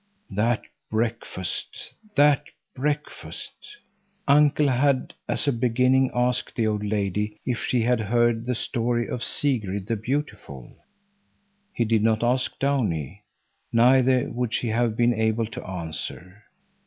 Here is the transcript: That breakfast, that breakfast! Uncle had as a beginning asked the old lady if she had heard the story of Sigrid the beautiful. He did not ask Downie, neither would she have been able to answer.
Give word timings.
That 0.31 0.63
breakfast, 0.89 1.93
that 2.15 2.45
breakfast! 2.73 3.53
Uncle 4.27 4.67
had 4.67 5.13
as 5.27 5.47
a 5.47 5.53
beginning 5.53 6.09
asked 6.11 6.55
the 6.55 6.65
old 6.65 6.83
lady 6.83 7.37
if 7.45 7.59
she 7.59 7.83
had 7.83 7.99
heard 7.99 8.47
the 8.47 8.55
story 8.55 9.07
of 9.07 9.23
Sigrid 9.23 9.85
the 9.85 9.95
beautiful. 9.95 10.73
He 11.71 11.85
did 11.85 12.01
not 12.01 12.23
ask 12.23 12.57
Downie, 12.57 13.21
neither 13.71 14.27
would 14.31 14.55
she 14.55 14.69
have 14.69 14.97
been 14.97 15.13
able 15.13 15.45
to 15.45 15.63
answer. 15.67 16.45